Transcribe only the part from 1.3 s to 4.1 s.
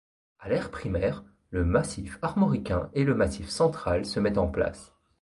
le Massif armoricain et le Massif central